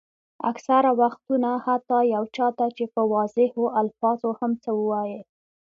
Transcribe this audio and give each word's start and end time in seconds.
اکثره 0.49 0.91
وختونه 1.01 1.49
حتیٰ 1.65 2.01
یو 2.15 2.23
چا 2.35 2.47
ته 2.57 2.65
چې 2.77 2.85
په 2.93 3.01
واضحو 3.13 3.63
الفاظو 3.81 4.29
هم 4.39 4.51
څه 4.63 4.71
وایئ. 4.89 5.19